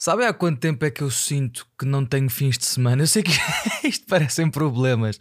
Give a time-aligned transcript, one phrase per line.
[0.00, 3.02] Sabe há quanto tempo é que eu sinto que não tenho fins de semana?
[3.02, 3.32] Eu sei que
[3.86, 5.20] isto parecem problemas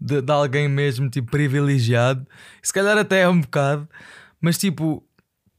[0.00, 2.24] de, de, alguém mesmo tipo privilegiado,
[2.62, 3.88] se calhar até é um bocado,
[4.40, 5.04] mas tipo,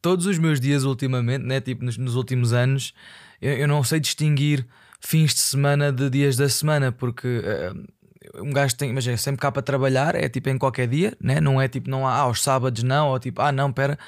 [0.02, 1.60] todos os meus dias ultimamente, né?
[1.60, 2.94] tipo nos, nos últimos anos,
[3.42, 4.66] eu, eu, não sei distinguir
[5.02, 9.42] fins de semana de dias da semana, porque uh, um gajo tem, mas é sempre
[9.42, 11.42] cá para trabalhar, é tipo em qualquer dia, né?
[11.42, 14.00] não é tipo, não há ah, aos sábados, não, ou tipo, ah, não, pera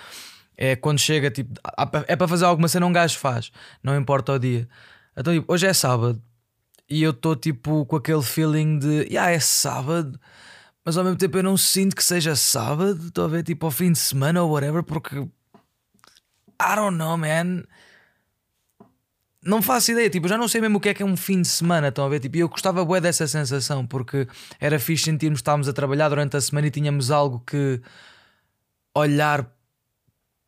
[0.58, 1.54] é quando chega, tipo,
[2.08, 3.52] é para fazer alguma cena, um gajo faz,
[3.84, 4.68] não importa o dia.
[5.16, 6.22] Então, tipo, hoje é sábado
[6.90, 10.20] e eu estou tipo com aquele feeling de, yeah, é sábado,
[10.84, 13.72] mas ao mesmo tempo eu não sinto que seja sábado, estou a ver tipo ao
[13.72, 17.63] fim de semana ou whatever, porque I don't know, man.
[19.44, 21.40] Não faço ideia, tipo, já não sei mesmo o que é que é um fim
[21.41, 22.20] de semana, estão a ver?
[22.20, 24.27] Tipo, eu gostava bué dessa sensação, porque
[24.60, 27.80] era fixe sentirmos que estávamos a trabalhar durante a semana e tínhamos algo que
[28.96, 29.55] olhar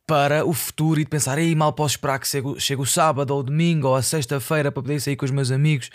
[0.08, 3.40] para o futuro e de pensar, ei, mal posso esperar que chegue, o sábado ou
[3.40, 5.90] o domingo ou a sexta-feira para poder sair com os meus amigos.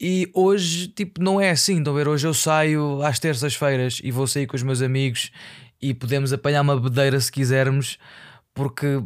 [0.00, 1.76] E hoje, tipo, não é assim.
[1.76, 2.08] Estão a ver?
[2.08, 5.30] Hoje eu saio às terças-feiras e vou sair com os meus amigos
[5.80, 7.98] e podemos apanhar uma bedeira se quisermos,
[8.54, 8.98] porque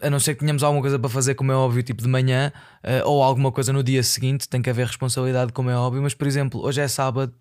[0.00, 2.52] a não ser que tenhamos alguma coisa para fazer, como é óbvio, tipo de manhã,
[2.82, 6.02] uh, ou alguma coisa no dia seguinte, tem que haver responsabilidade, como é óbvio.
[6.02, 7.32] Mas, por exemplo, hoje é sábado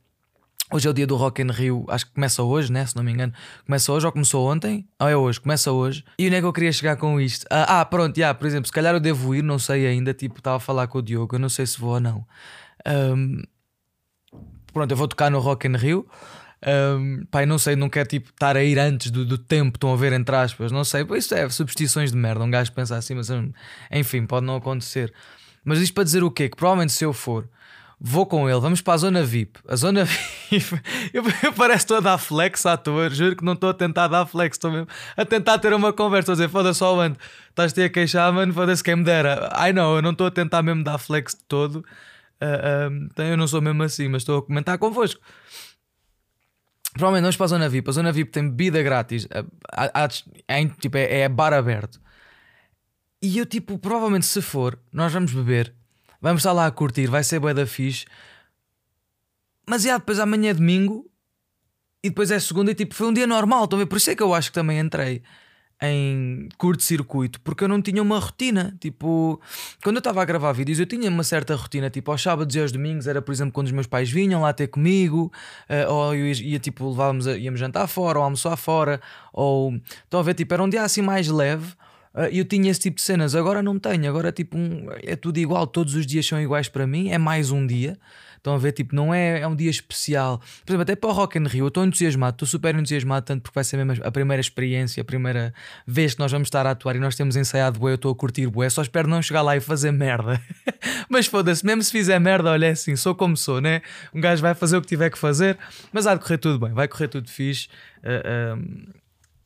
[0.73, 2.83] Hoje é o dia do Rock in Rio, acho que começa hoje, né?
[2.85, 3.31] Se não me engano.
[3.65, 4.87] Começa hoje ou começou ontem?
[4.99, 5.39] Ou é hoje?
[5.39, 6.03] Começa hoje.
[6.17, 7.45] E onde é que eu queria chegar com isto?
[7.51, 10.11] Ah, ah pronto, yeah, por exemplo, se calhar eu devo ir, não sei ainda.
[10.11, 12.25] Tipo, estava a falar com o Diogo, eu não sei se vou ou não.
[12.87, 13.43] Um,
[14.73, 16.07] pronto, eu vou tocar no Rock in Rio.
[16.65, 19.93] Um, pai, não sei, não quero tipo estar a ir antes do, do tempo, estão
[19.93, 21.05] a ver entre aspas, não sei.
[21.15, 22.43] Isso é superstições de merda.
[22.43, 23.27] Um gajo pensa assim, mas
[23.91, 25.13] enfim, pode não acontecer.
[25.63, 26.49] Mas isto para dizer o quê?
[26.49, 27.47] Que provavelmente se eu for
[27.99, 29.59] Vou com ele, vamos para a zona VIP.
[29.67, 30.03] A zona
[30.51, 30.81] VIP,
[31.13, 34.07] eu, eu parece estou a dar flex à toa, juro que não estou a tentar
[34.07, 37.15] dar flex, estou mesmo a tentar ter uma conversa, a dizer, foda-se só, mano,
[37.49, 39.49] estás-te a queixar, mano, foda-se quem me dera.
[39.53, 41.77] Ai não, eu não estou a tentar mesmo dar flex de todo,
[42.41, 45.21] uh, uh, eu não sou mesmo assim, mas estou a comentar convosco.
[46.93, 47.89] Provavelmente vamos para a zona VIP.
[47.89, 49.27] A zona VIP tem bebida grátis,
[50.47, 51.99] é, tipo, é, é bar aberto.
[53.21, 55.73] E eu, tipo, provavelmente se for, nós vamos beber
[56.25, 58.03] Vamos estar lá a curtir, vai ser bué da fixe.
[59.69, 61.05] Mas já depois amanhã é domingo
[62.03, 64.23] e depois é segunda e tipo, foi um dia normal, também por isso é que
[64.23, 65.21] eu acho que também entrei
[65.79, 68.75] em curto-circuito, porque eu não tinha uma rotina.
[68.79, 69.39] Tipo,
[69.83, 71.91] quando eu estava a gravar vídeos, eu tinha uma certa rotina.
[71.91, 74.51] Tipo, aos sábados e aos domingos era, por exemplo, quando os meus pais vinham lá
[74.51, 75.31] ter comigo,
[75.69, 78.99] uh, ou eu ia, tipo, levávamos a, íamos jantar fora, ou almoçar fora,
[79.31, 81.75] ou estão a ver, tipo, era um dia assim mais leve.
[82.15, 84.07] Uh, eu tinha esse tipo de cenas, agora não tenho.
[84.07, 87.09] Agora tipo um, é tudo igual, todos os dias são iguais para mim.
[87.09, 87.97] É mais um dia.
[88.45, 90.37] Estão a ver, tipo, não é, é um dia especial.
[90.63, 93.41] Por exemplo, até para o Rock in Rio, eu estou entusiasmado, estou super entusiasmado, tanto
[93.41, 95.51] porque vai ser mesmo a primeira experiência, a primeira
[95.87, 98.15] vez que nós vamos estar a atuar e nós temos ensaiado bué, eu estou a
[98.15, 100.39] curtir bué, só espero não chegar lá e fazer merda.
[101.09, 103.81] mas foda-se, mesmo se fizer merda, olha é assim, sou como sou, né?
[104.13, 105.57] Um gajo vai fazer o que tiver que fazer,
[105.91, 107.67] mas há de correr tudo bem, vai correr tudo fixe.
[108.03, 108.93] Uh, uh,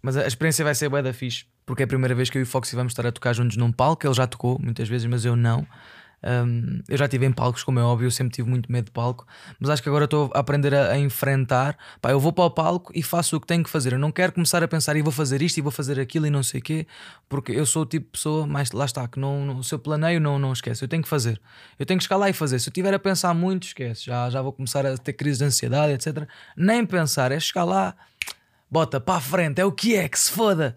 [0.01, 2.39] mas a experiência vai ser bué da fixe porque é a primeira vez que eu
[2.39, 4.03] e o Foxy vamos estar a tocar juntos num palco.
[4.03, 5.67] Ele já tocou muitas vezes, mas eu não.
[6.23, 8.91] Um, eu já estive em palcos, como é óbvio, eu sempre tive muito medo de
[8.91, 9.27] palco,
[9.59, 11.77] mas acho que agora estou a aprender a, a, enfrentar.
[12.01, 13.93] Pá, eu vou para o palco e faço o que tenho que fazer.
[13.93, 16.31] Eu não quero começar a pensar e vou fazer isto e vou fazer aquilo e
[16.31, 16.87] não sei o quê,
[17.29, 19.77] porque eu sou o tipo de pessoa, mas lá está, que não, não, se eu
[19.77, 20.83] planeio, não, não esquece.
[20.83, 21.39] Eu tenho que fazer,
[21.77, 22.57] eu tenho que chegar lá e fazer.
[22.57, 25.45] Se eu estiver a pensar muito, esquece, já, já vou começar a ter crise de
[25.45, 26.27] ansiedade, etc.
[26.57, 27.93] Nem pensar, é chegar lá,
[28.71, 30.75] bota para a frente, é o que é, que se foda.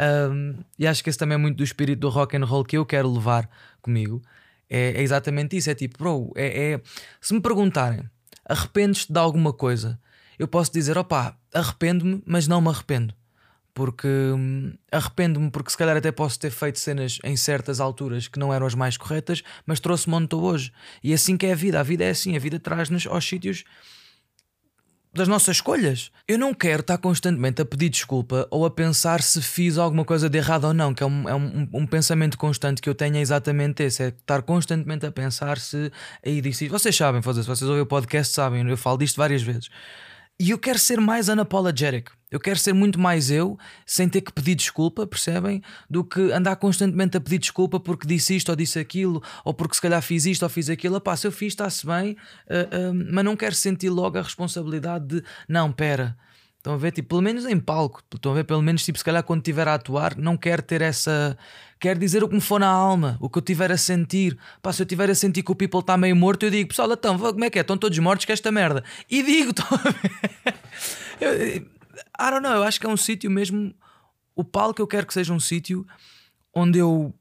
[0.00, 2.78] Um, e acho que esse também é muito do espírito do rock and roll que
[2.78, 3.48] eu quero levar
[3.82, 4.22] comigo.
[4.68, 5.68] É, é exatamente isso.
[5.70, 6.80] É tipo, bro, é, é...
[7.20, 8.08] se me perguntarem,
[8.48, 10.00] arrependes-te de alguma coisa?
[10.38, 13.14] Eu posso dizer, opá, arrependo-me, mas não me arrependo.
[13.74, 18.38] Porque hum, arrependo-me, porque se calhar até posso ter feito cenas em certas alturas que
[18.38, 20.72] não eram as mais corretas, mas trouxe-me onde estou hoje.
[21.04, 21.78] E é assim que é a vida.
[21.78, 23.64] A vida é assim, a vida traz-nos aos sítios
[25.12, 26.10] das nossas escolhas.
[26.26, 30.28] Eu não quero estar constantemente a pedir desculpa ou a pensar se fiz alguma coisa
[30.30, 33.16] de errado ou não, que é um, é um, um pensamento constante que eu tenho
[33.16, 35.90] é exatamente esse: é estar constantemente a pensar se
[36.24, 36.68] aí disse.
[36.68, 39.68] Vocês sabem, se vocês ouvem o podcast, sabem, eu falo disto várias vezes.
[40.38, 42.10] E eu quero ser mais unapologetic.
[42.30, 45.62] Eu quero ser muito mais eu, sem ter que pedir desculpa, percebem?
[45.88, 49.74] Do que andar constantemente a pedir desculpa porque disse isto ou disse aquilo, ou porque
[49.74, 51.00] se calhar fiz isto ou fiz aquilo.
[51.00, 55.06] Pá, se eu fiz, está-se bem, uh, uh, mas não quero sentir logo a responsabilidade
[55.06, 56.16] de não, pera.
[56.60, 56.92] Estão a ver?
[56.92, 58.44] Tipo, pelo menos em palco, estão a ver?
[58.44, 61.36] Pelo menos, tipo, se calhar quando estiver a atuar, não quero ter essa.
[61.80, 64.36] Quero dizer o que me for na alma, o que eu estiver a sentir.
[64.60, 66.92] Pá, se eu estiver a sentir que o people está meio morto, eu digo, pessoal,
[66.92, 67.62] então, como é que é?
[67.62, 68.84] Estão todos mortos que esta merda.
[69.10, 70.54] E digo, estão a ver?
[71.18, 71.79] Eu,
[72.20, 73.74] I don't know, eu acho que é um sítio mesmo.
[74.34, 75.86] O palco eu quero que seja um sítio
[76.54, 77.14] onde eu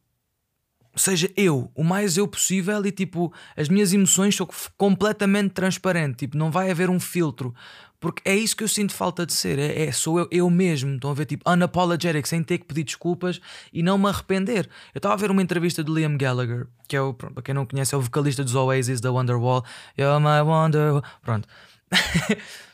[0.96, 4.48] seja eu, o mais eu possível e tipo, as minhas emoções são
[4.78, 7.54] completamente transparente, tipo, não vai haver um filtro.
[8.00, 9.60] Porque é isso que eu sinto falta de ser.
[9.60, 10.96] É, é sou eu, eu mesmo.
[10.96, 13.42] Estão a ver, tipo, unapologetic, sem ter que pedir desculpas
[13.74, 14.70] e não me arrepender.
[14.94, 17.66] Eu estava a ver uma entrevista de Liam Gallagher, que é o, para quem não
[17.66, 19.66] conhece, é o vocalista dos Oasis da Wonderwall.
[19.98, 21.02] You're my Wonder.
[21.22, 21.46] Pronto.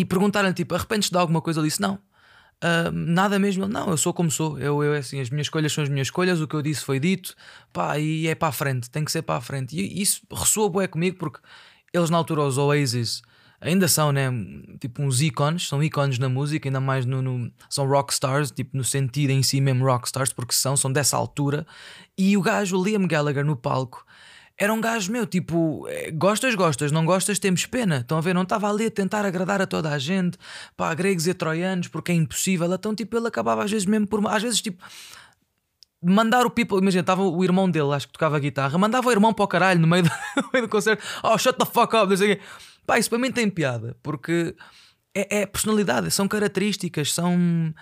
[0.00, 1.60] e perguntaram-lhe, tipo, arrependes de alguma coisa?
[1.60, 1.94] Ele disse, não.
[2.64, 4.58] Uh, nada mesmo, não, eu sou como sou.
[4.58, 7.00] Eu, eu, assim, as minhas escolhas são as minhas escolhas, o que eu disse foi
[7.00, 7.34] dito,
[7.72, 9.76] pá, e é para a frente, tem que ser para a frente.
[9.76, 11.40] E isso ressoa bué comigo porque
[11.92, 13.20] eles, na altura, os Oasis
[13.60, 14.28] ainda são, né?
[14.80, 18.84] Tipo uns ícones, são ícones na música, ainda mais no, no, são rockstars, tipo no
[18.84, 21.66] sentido em si mesmo rockstars, porque são, são dessa altura.
[22.18, 24.04] E o gajo, Liam Gallagher, no palco,
[24.58, 27.98] era um gajo meu, tipo, eh, gostas, gostas, não gostas, temos pena.
[27.98, 28.34] Estão a ver?
[28.34, 30.38] Não estava ali a tentar agradar a toda a gente,
[30.76, 32.72] pá, gregos e troianos, porque é impossível.
[32.72, 34.26] Então, tipo, ele acabava às vezes mesmo por.
[34.28, 34.82] Às vezes, tipo
[36.04, 39.32] mandar o people, imagina, estava o irmão dele, acho que tocava guitarra, mandava o irmão
[39.32, 42.08] para o caralho no meio do, no meio do concerto, oh shut the fuck up,
[42.08, 42.42] não sei o quê.
[42.84, 44.56] Pá, isso para mim tem piada, porque
[45.14, 47.72] é, é, personalidade, são características, são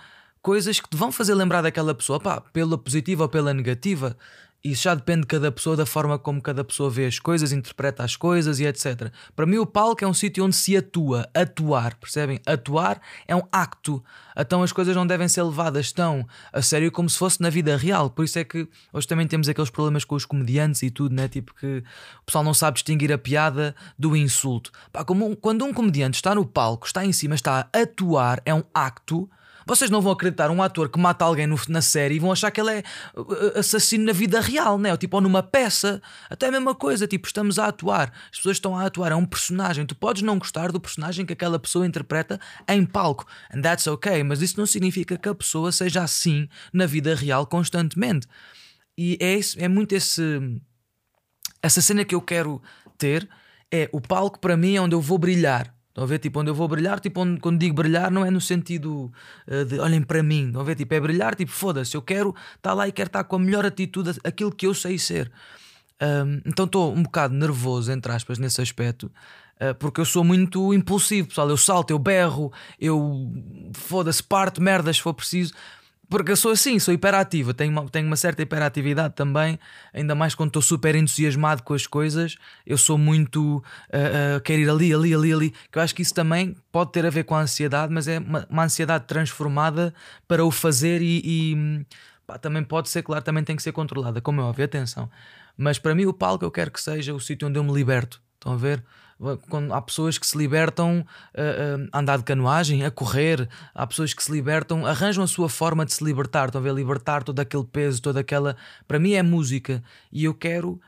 [0.43, 4.17] coisas que te vão fazer lembrar daquela pessoa, pá, pela positiva ou pela negativa.
[4.63, 8.05] Isso já depende de cada pessoa, da forma como cada pessoa vê as coisas, interpreta
[8.05, 9.11] as coisas e etc.
[9.35, 12.41] Para mim, o palco é um sítio onde se atua, atuar, percebem?
[12.45, 14.05] Atuar é um acto.
[14.37, 17.75] Então as coisas não devem ser levadas tão a sério como se fosse na vida
[17.75, 18.11] real.
[18.11, 21.27] Por isso é que hoje também temos aqueles problemas com os comediantes e tudo, né?
[21.27, 21.83] Tipo que
[22.21, 24.71] o pessoal não sabe distinguir a piada do insulto.
[24.93, 28.43] Pá, como um, quando um comediante está no palco, está em cima, está a atuar,
[28.45, 29.29] é um acto
[29.71, 32.51] vocês não vão acreditar um ator que mata alguém no, na série e vão achar
[32.51, 32.83] que ele é
[33.15, 34.91] uh, uh, assassino na vida real, né?
[34.91, 36.03] ou tipo ou numa peça.
[36.29, 38.13] Até a mesma coisa, tipo, estamos a atuar.
[38.33, 39.87] As pessoas estão a atuar, é um personagem.
[39.87, 43.25] Tu podes não gostar do personagem que aquela pessoa interpreta em palco.
[43.55, 47.47] And that's okay, mas isso não significa que a pessoa seja assim na vida real
[47.47, 48.27] constantemente.
[48.99, 50.23] E é, isso, é muito esse,
[51.63, 52.61] essa cena que eu quero
[52.99, 53.29] ter.
[53.73, 56.21] É o palco para mim é onde eu vou brilhar Estão a ver?
[56.21, 59.13] Tipo, onde eu vou brilhar, tipo, onde, quando digo brilhar, não é no sentido
[59.47, 60.47] uh, de olhem para mim.
[60.47, 60.77] Estão a ver?
[60.77, 63.67] Tipo, é brilhar, tipo, foda-se, eu quero estar lá e quero estar com a melhor
[63.67, 65.31] atitude, aquilo que eu sei ser.
[66.01, 69.11] Um, então estou um bocado nervoso, entre aspas, nesse aspecto,
[69.61, 71.51] uh, porque eu sou muito impulsivo, pessoal.
[71.51, 73.31] Eu salto, eu berro, eu
[73.75, 75.53] foda-se, parto merdas se for preciso.
[76.11, 79.57] Porque eu sou assim, sou hiperativa, tenho uma, tenho uma certa hiperatividade também,
[79.95, 82.37] ainda mais quando estou super entusiasmado com as coisas.
[82.67, 83.59] Eu sou muito.
[83.59, 85.51] Uh, uh, quero ir ali, ali, ali, ali.
[85.71, 88.19] Que eu acho que isso também pode ter a ver com a ansiedade, mas é
[88.19, 89.95] uma, uma ansiedade transformada
[90.27, 91.23] para o fazer e.
[91.25, 91.87] e
[92.27, 95.09] pá, também pode ser, claro, também tem que ser controlada, como é óbvio, atenção.
[95.57, 98.21] Mas para mim, o palco eu quero que seja o sítio onde eu me liberto.
[98.35, 98.83] Estão a ver?
[99.51, 101.05] Quando há pessoas que se libertam
[101.37, 105.49] a, a, andar de canoagem, a correr, há pessoas que se libertam, arranjam a sua
[105.49, 106.73] forma de se libertar, estão a ver?
[106.73, 108.57] Libertar todo aquele peso, toda aquela.
[108.89, 110.81] Para mim é música e eu quero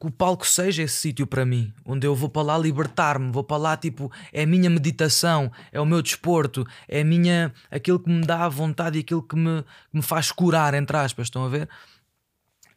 [0.00, 3.44] que o palco seja esse sítio para mim, onde eu vou para lá libertar-me, vou
[3.44, 8.00] para lá, tipo, é a minha meditação, é o meu desporto, é a minha, aquilo
[8.00, 11.44] que me dá vontade e aquilo que me, que me faz curar, entre aspas, estão
[11.44, 11.68] a ver?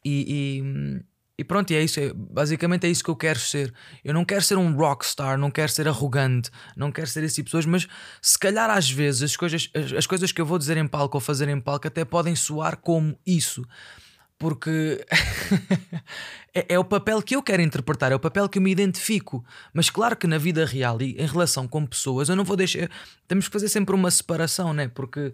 [0.04, 1.04] E, e,
[1.38, 2.00] e pronto, e é isso.
[2.00, 3.74] É, basicamente é isso que eu quero ser.
[4.04, 7.48] Eu não quero ser um rockstar, não quero ser arrogante, não quero ser esse tipo
[7.48, 7.88] de pessoas, mas
[8.22, 11.18] se calhar às vezes as coisas, as, as coisas que eu vou dizer em palco
[11.18, 13.66] ou fazer em palco até podem soar como isso
[14.38, 15.06] porque
[16.54, 19.46] é, é, o papel que eu quero interpretar, é o papel que eu me identifico.
[19.74, 22.90] Mas claro que na vida real e em relação com pessoas, eu não vou deixar.
[23.28, 24.90] Temos que fazer sempre uma separação, né?
[24.90, 25.34] Porque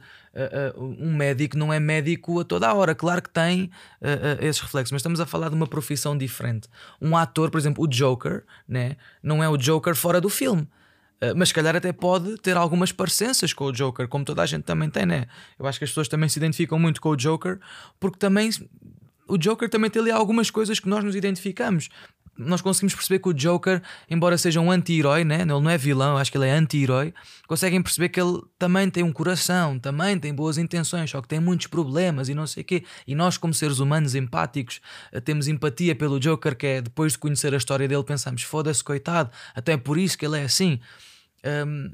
[0.76, 2.94] uh, uh, um médico não é médico a toda a hora.
[2.94, 6.70] Claro que tem uh, esses reflexos, mas estamos a falar de uma profissão diferente.
[7.02, 8.98] Um ator, por exemplo, o Joker, né?
[9.24, 10.68] não é o Joker fora do filme.
[11.22, 14.46] Uh, mas se calhar até pode ter algumas parecenças com o Joker, como toda a
[14.46, 15.28] gente também tem, né?
[15.60, 17.60] Eu acho que as pessoas também se identificam muito com o Joker,
[18.00, 18.50] porque também
[19.28, 21.90] o Joker também tem ali algumas coisas que nós nos identificamos.
[22.38, 25.42] Nós conseguimos perceber que o Joker, embora seja um anti-herói, né?
[25.42, 27.14] ele não é vilão, acho que ele é anti-herói,
[27.48, 31.40] conseguem perceber que ele também tem um coração, também tem boas intenções, só que tem
[31.40, 32.84] muitos problemas e não sei o quê.
[33.06, 37.20] E nós, como seres humanos empáticos, eh, temos empatia pelo Joker, que é depois de
[37.20, 40.80] conhecer a história dele, pensamos: foda-se, coitado, até por isso que ele é assim.
[41.46, 41.92] Um,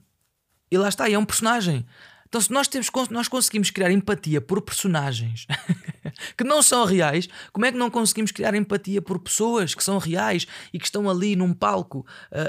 [0.72, 1.86] e lá está, é um personagem.
[2.27, 5.48] Então, se nós, temos, nós conseguimos criar empatia por personagens
[6.36, 9.98] que não são reais, como é que não conseguimos criar empatia por pessoas que são
[9.98, 12.42] reais e que estão ali num palco a,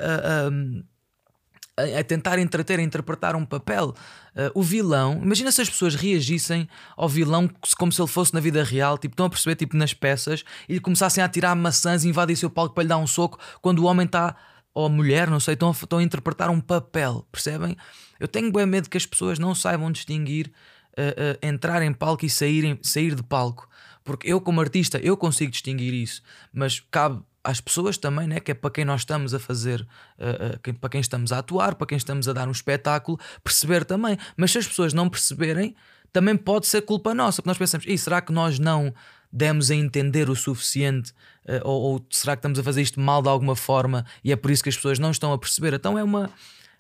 [1.80, 3.94] a, a, a tentar entreter, a interpretar um papel?
[4.34, 8.40] Uh, o vilão, imagina se as pessoas reagissem ao vilão como se ele fosse na
[8.40, 12.08] vida real, tipo, estão a perceber, tipo, nas peças, e começassem a tirar maçãs e
[12.08, 14.36] invadir o palco para lhe dar um soco quando o homem está,
[14.78, 17.76] ou a mulher, não sei, estão a, estão a interpretar um papel, percebem?
[18.20, 20.52] Eu tenho bem medo que as pessoas não saibam distinguir
[20.96, 23.68] uh, uh, entrar em palco e sair, sair de palco.
[24.04, 28.38] Porque eu, como artista, eu consigo distinguir isso, mas cabe às pessoas também, né?
[28.38, 29.80] que é para quem nós estamos a fazer,
[30.16, 33.84] uh, uh, para quem estamos a atuar, para quem estamos a dar um espetáculo, perceber
[33.84, 34.16] também.
[34.36, 35.74] Mas se as pessoas não perceberem,
[36.12, 38.94] também pode ser culpa nossa, porque nós pensamos, e será que nós não
[39.32, 41.12] demos a entender o suficiente?
[41.44, 44.36] Uh, ou, ou, será que estamos a fazer isto mal de alguma forma e é
[44.36, 45.74] por isso que as pessoas não estão a perceber?
[45.74, 46.30] Então é uma,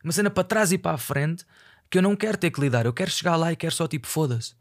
[0.02, 1.44] uma cena para trás e para a frente
[1.90, 4.06] que eu não quero ter que lidar, eu quero chegar lá e quero só tipo
[4.06, 4.54] foda-se.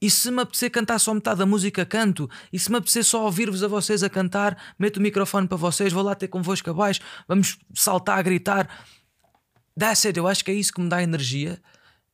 [0.00, 2.28] E se me apetecer cantar só metade da música, canto.
[2.52, 5.92] E se me apetecer só ouvir-vos a vocês a cantar, meto o microfone para vocês,
[5.92, 8.68] vou lá ter convosco abaixo, vamos saltar, gritar.
[9.78, 11.58] That's it, eu acho que é isso que me dá energia.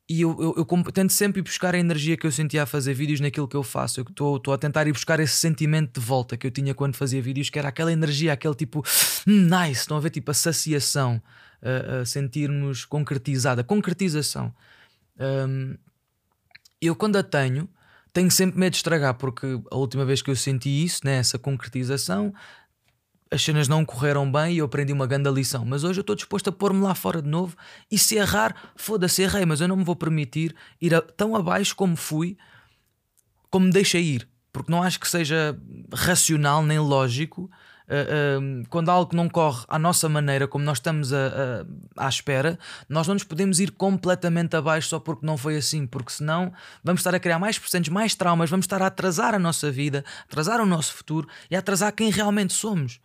[0.08, 2.92] E eu, eu, eu tento sempre ir buscar a energia que eu sentia a fazer
[2.92, 4.00] vídeos naquilo que eu faço.
[4.00, 4.06] Eu
[4.36, 7.48] estou a tentar ir buscar esse sentimento de volta que eu tinha quando fazia vídeos,
[7.48, 8.84] que era aquela energia, aquele tipo
[9.26, 11.22] hum, nice, estão a ver tipo a saciação,
[11.62, 14.52] a, a sentirmos concretizada, concretização.
[15.18, 15.76] Um,
[16.80, 17.68] eu quando a tenho,
[18.12, 21.38] tenho sempre medo de estragar, porque a última vez que eu senti isso, né, essa
[21.38, 22.34] concretização,
[23.32, 25.64] as cenas não correram bem e eu aprendi uma grande lição.
[25.64, 27.56] Mas hoje eu estou disposto a pôr-me lá fora de novo
[27.90, 31.74] e se errar, foda-se, errei, mas eu não me vou permitir ir a, tão abaixo
[31.74, 32.36] como fui,
[33.48, 34.28] como me deixei ir.
[34.52, 35.58] Porque não acho que seja
[35.94, 37.50] racional nem lógico
[37.88, 41.64] uh, quando algo não corre à nossa maneira, como nós estamos a,
[41.96, 45.86] a, à espera, nós não nos podemos ir completamente abaixo só porque não foi assim,
[45.86, 46.52] porque senão
[46.84, 50.04] vamos estar a criar mais presentes, mais traumas, vamos estar a atrasar a nossa vida,
[50.24, 53.00] atrasar o nosso futuro e a atrasar quem realmente somos.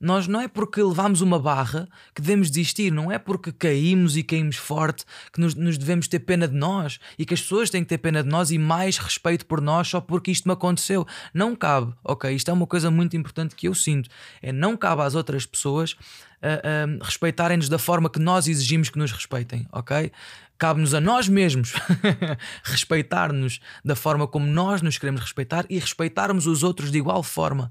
[0.00, 4.22] Nós não é porque levamos uma barra que devemos desistir, não é porque caímos e
[4.22, 7.82] caímos forte que nos, nos, devemos ter pena de nós e que as pessoas têm
[7.82, 11.06] que ter pena de nós e mais respeito por nós só porque isto me aconteceu.
[11.32, 12.34] Não cabe, ok?
[12.34, 14.10] Isto é uma coisa muito importante que eu sinto:
[14.42, 19.12] é não cabe às outras pessoas uh, respeitarem-nos da forma que nós exigimos que nos
[19.12, 20.12] respeitem, ok?
[20.58, 21.74] Cabe-nos a nós mesmos
[22.64, 27.70] respeitar-nos da forma como nós nos queremos respeitar e respeitarmos os outros de igual forma.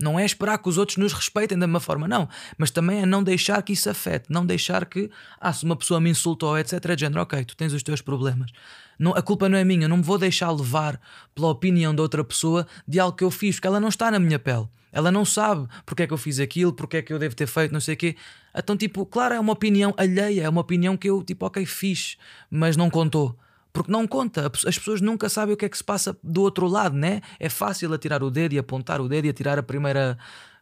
[0.00, 2.28] Não é esperar que os outros nos respeitem da mesma forma, não.
[2.58, 4.26] Mas também é não deixar que isso afete.
[4.28, 6.80] Não deixar que, ah, se uma pessoa me insultou, etc.
[6.94, 8.50] De género, ok, tu tens os teus problemas.
[8.98, 9.88] Não, a culpa não é minha.
[9.88, 11.00] Não me vou deixar levar
[11.34, 14.18] pela opinião de outra pessoa de algo que eu fiz, porque ela não está na
[14.18, 14.66] minha pele.
[14.92, 17.46] Ela não sabe porque é que eu fiz aquilo, porque é que eu devo ter
[17.46, 18.14] feito, não sei o quê.
[18.54, 22.18] Então, tipo, claro, é uma opinião alheia, é uma opinião que eu, tipo, ok, fiz,
[22.50, 23.36] mas não contou.
[23.72, 26.66] Porque não conta, as pessoas nunca sabem o que é que se passa do outro
[26.66, 27.22] lado, né?
[27.40, 30.18] É fácil atirar o dedo e apontar o dedo e atirar a primeira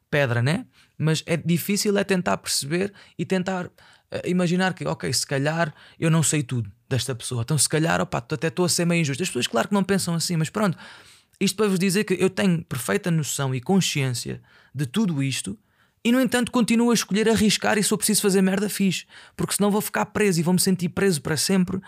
[0.08, 0.66] pedra, né?
[0.96, 3.70] Mas é difícil é tentar perceber e tentar uh,
[4.24, 8.18] imaginar que, ok, se calhar eu não sei tudo desta pessoa, então se calhar, opa,
[8.18, 9.22] até estou a ser meio injusto.
[9.22, 10.78] As pessoas, claro que não pensam assim, mas pronto,
[11.40, 14.40] isto para vos dizer que eu tenho perfeita noção e consciência
[14.74, 15.58] de tudo isto.
[16.04, 19.04] E no entanto continuo a escolher arriscar e se eu preciso fazer merda fiz
[19.36, 21.78] Porque senão vou ficar preso e vou me sentir preso para sempre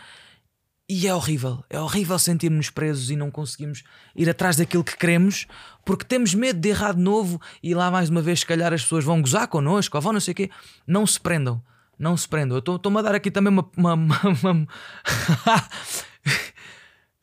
[0.95, 3.83] e é horrível, é horrível sentirmos presos e não conseguimos
[4.15, 5.47] ir atrás daquilo que queremos
[5.87, 8.83] porque temos medo de errar de novo e lá mais uma vez, se calhar, as
[8.83, 10.51] pessoas vão gozar connosco ou vão não sei o quê.
[10.87, 11.63] Não se prendam,
[11.99, 12.57] não se prendam.
[12.57, 13.67] Eu estou-me a dar aqui também uma.
[13.75, 14.63] uma, uma, uma...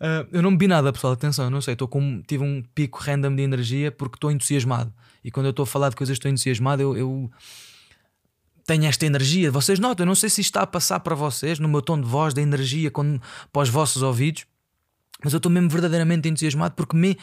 [0.01, 1.75] uh, eu não bebi nada, pessoal, atenção, eu não sei.
[1.75, 4.91] Com, tive um pico random de energia porque estou entusiasmado
[5.23, 7.31] e quando eu estou a falar de coisas estou entusiasmado, eu, eu
[8.69, 9.49] tenho esta energia.
[9.49, 11.99] Vocês notam, eu não sei se isto está a passar para vocês no meu tom
[11.99, 13.19] de voz, da energia quando,
[13.51, 14.45] para os vossos ouvidos,
[15.23, 17.17] mas eu estou mesmo verdadeiramente entusiasmado porque me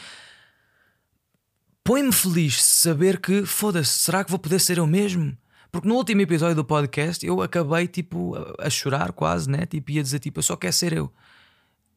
[1.85, 5.37] põe-me feliz saber que foda-se, será que vou poder ser eu mesmo?
[5.71, 9.65] Porque no último episódio do podcast eu acabei tipo a, chorar quase, né?
[9.65, 11.09] Tipo, ia dizer tipo, eu só quero ser eu.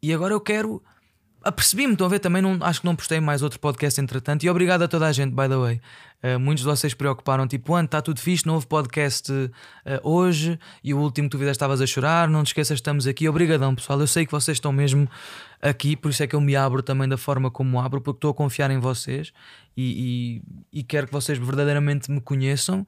[0.00, 0.80] E agora eu quero
[1.42, 2.18] apercebi-me, estão a ver?
[2.18, 4.44] Também não, acho que não postei mais outro podcast entretanto.
[4.44, 5.80] E obrigado a toda a gente, by the way.
[6.22, 9.50] Uh, muitos de vocês preocuparam, tipo, ano está tudo fixe, não houve podcast uh,
[10.02, 12.28] hoje e o último que tu fizeste estavas a chorar.
[12.28, 13.28] Não te esqueças, estamos aqui.
[13.28, 14.00] Obrigadão, pessoal.
[14.00, 15.08] Eu sei que vocês estão mesmo
[15.62, 18.30] aqui, por isso é que eu me abro também da forma como abro, porque estou
[18.30, 19.32] a confiar em vocês
[19.76, 20.42] e,
[20.72, 22.86] e, e quero que vocês verdadeiramente me conheçam,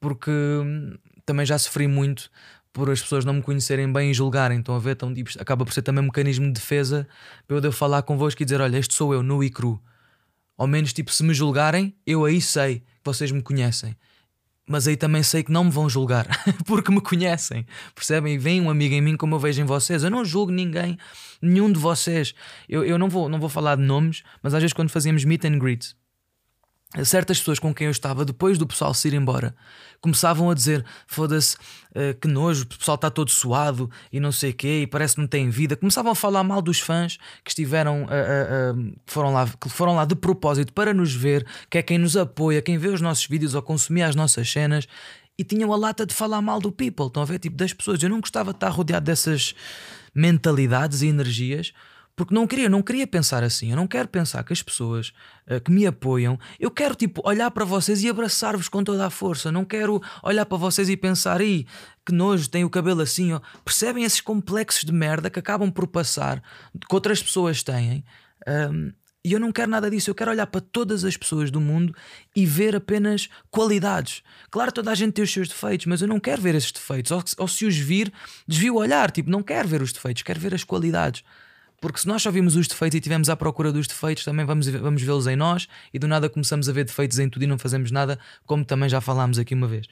[0.00, 2.30] porque hum, também já sofri muito
[2.72, 4.60] por as pessoas não me conhecerem bem e julgarem.
[4.60, 4.92] Estão a ver?
[4.92, 7.06] Então, tipo, acaba por ser também um mecanismo de defesa
[7.46, 9.80] para eu devo falar convosco e dizer: olha, este sou eu, nu e cru.
[10.56, 13.96] Ao menos, tipo, se me julgarem, eu aí sei que vocês me conhecem.
[14.68, 16.26] Mas aí também sei que não me vão julgar,
[16.64, 18.34] porque me conhecem, percebem?
[18.34, 20.04] E vem um amigo em mim como eu vejo em vocês.
[20.04, 20.96] Eu não julgo ninguém,
[21.40, 22.32] nenhum de vocês.
[22.68, 25.44] Eu, eu não, vou, não vou falar de nomes, mas às vezes quando fazíamos meet
[25.44, 25.96] and greets,
[27.04, 29.54] certas pessoas com quem eu estava, depois do pessoal se ir embora,
[30.00, 34.50] começavam a dizer: foda-se, uh, que nojo, o pessoal está todo suado e não sei
[34.50, 35.76] o quê, e parece que não tem vida.
[35.76, 40.04] Começavam a falar mal dos fãs que estiveram, uh, uh, foram, lá, que foram lá
[40.04, 43.54] de propósito para nos ver, que é quem nos apoia, quem vê os nossos vídeos
[43.54, 44.86] ou consumia as nossas cenas.
[45.38, 47.38] E tinham a lata de falar mal do people, estão a ver?
[47.38, 48.02] Tipo, das pessoas.
[48.02, 49.54] Eu não gostava de estar rodeado dessas
[50.14, 51.72] mentalidades e energias,
[52.14, 53.70] Porque não queria, não queria pensar assim.
[53.70, 55.12] Eu não quero pensar que as pessoas
[55.50, 59.10] uh, que me apoiam, eu quero tipo olhar para vocês e abraçar-vos com toda a
[59.10, 59.50] força.
[59.50, 61.66] Não quero olhar para vocês e pensar, aí
[62.04, 63.32] que nojo, tem o cabelo assim.
[63.32, 63.40] Ó.
[63.64, 66.42] Percebem esses complexos de merda que acabam por passar,
[66.88, 68.04] que outras pessoas têm.
[68.46, 68.92] Um,
[69.24, 71.94] e eu não quero nada disso, eu quero olhar para todas as pessoas do mundo
[72.34, 74.20] e ver apenas qualidades.
[74.50, 77.12] Claro, toda a gente tem os seus defeitos, mas eu não quero ver esses defeitos.
[77.12, 78.12] Ou, ou se os vir,
[78.48, 79.12] desvio o olhar.
[79.12, 81.22] Tipo, não quero ver os defeitos, quero ver as qualidades.
[81.82, 84.68] Porque se nós só vimos os defeitos e estivermos à procura dos defeitos, também vamos,
[84.68, 87.58] vamos vê-los em nós e do nada começamos a ver defeitos em tudo e não
[87.58, 89.88] fazemos nada, como também já falámos aqui uma vez.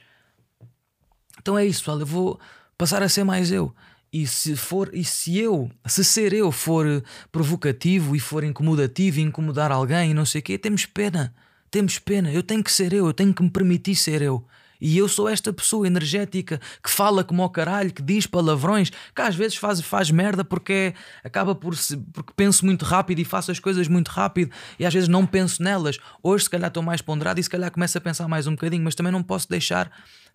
[1.37, 1.99] Então é isso, pessoal.
[1.99, 2.39] Eu vou
[2.77, 3.75] passar a ser mais eu.
[4.11, 9.23] E se for, e se eu, se ser eu for provocativo e for incomodativo e
[9.23, 11.35] incomodar alguém e não sei o quê, temos pena.
[11.69, 12.31] Temos pena.
[12.31, 14.45] Eu tenho que ser eu, eu tenho que me permitir ser eu.
[14.81, 19.21] E eu sou esta pessoa energética que fala como ao caralho, que diz palavrões, que
[19.21, 23.51] às vezes faz, faz merda porque acaba por se, porque penso muito rápido e faço
[23.51, 25.99] as coisas muito rápido e às vezes não penso nelas.
[26.23, 28.83] Hoje, se calhar, estou mais ponderado e se calhar começo a pensar mais um bocadinho,
[28.83, 29.91] mas também não posso deixar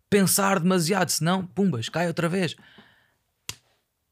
[0.08, 2.54] pensar demasiado, senão, pumbas, cai outra vez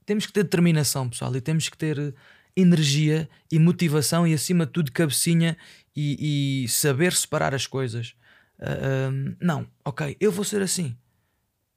[0.07, 2.13] temos que ter determinação, pessoal, e temos que ter eh,
[2.57, 5.57] energia e motivação e, acima de tudo, cabecinha
[5.97, 8.15] e, e saber separar as coisas.
[8.59, 10.97] Uh, não, ok, eu vou ser assim.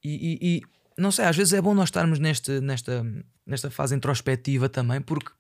[0.03, 0.61] E, e, e,
[0.97, 3.05] não sei, às vezes é bom nós estarmos neste, nesta,
[3.45, 5.31] nesta fase introspectiva também, porque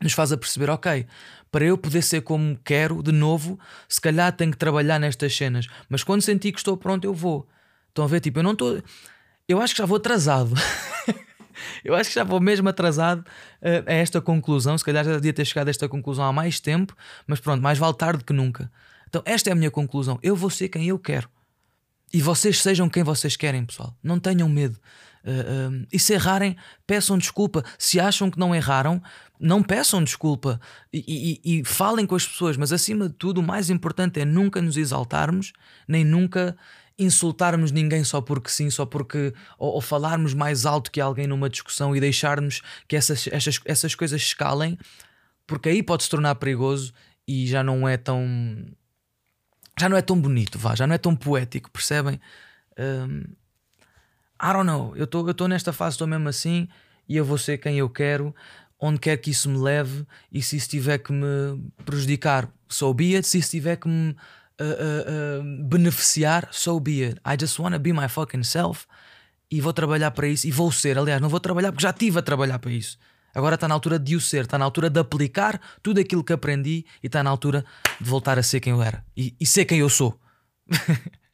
[0.00, 1.06] nos faz a perceber, ok,
[1.50, 3.58] para eu poder ser como quero de novo,
[3.88, 7.48] se calhar tenho que trabalhar nestas cenas, mas quando sentir que estou pronto, eu vou.
[7.88, 8.20] Estão a ver?
[8.20, 8.82] Tipo, eu não estou.
[9.48, 10.52] Eu acho que já vou atrasado.
[11.82, 14.76] Eu acho que já vou mesmo atrasado uh, a esta conclusão.
[14.76, 16.94] Se calhar já devia ter chegado a esta conclusão há mais tempo,
[17.26, 18.70] mas pronto, mais vale tarde que nunca.
[19.16, 20.18] Então, esta é a minha conclusão.
[20.22, 21.26] Eu vou ser quem eu quero.
[22.12, 23.96] E vocês sejam quem vocês querem, pessoal.
[24.02, 24.78] Não tenham medo.
[25.24, 26.54] Uh, uh, e se errarem,
[26.86, 27.64] peçam desculpa.
[27.78, 29.02] Se acham que não erraram,
[29.40, 30.60] não peçam desculpa.
[30.92, 32.58] E, e, e, falem com as pessoas.
[32.58, 35.54] Mas acima de tudo, o mais importante é nunca nos exaltarmos,
[35.88, 36.54] nem nunca
[36.98, 39.32] insultarmos ninguém só porque sim, só porque.
[39.58, 43.94] ou, ou falarmos mais alto que alguém numa discussão e deixarmos que essas, essas, essas
[43.94, 44.78] coisas escalem,
[45.46, 46.92] porque aí pode se tornar perigoso
[47.26, 48.22] e já não é tão.
[49.78, 52.20] Já não é tão bonito, vá, já não é tão poético, percebem?
[52.78, 53.22] Um,
[54.42, 56.68] I don't know, eu estou nesta fase, estou mesmo assim
[57.08, 58.34] e eu vou ser quem eu quero,
[58.78, 63.16] onde quer que isso me leve e se isso tiver que me prejudicar, so be
[63.16, 67.20] it, se isso tiver que me uh, uh, beneficiar, so be it.
[67.26, 68.86] I just wanna be my fucking self
[69.50, 70.98] e vou trabalhar para isso e vou ser.
[70.98, 72.98] Aliás, não vou trabalhar porque já estive a trabalhar para isso.
[73.36, 76.32] Agora está na altura de o ser, está na altura de aplicar tudo aquilo que
[76.32, 77.66] aprendi e está na altura
[78.00, 80.18] de voltar a ser quem eu era e, e ser quem eu sou.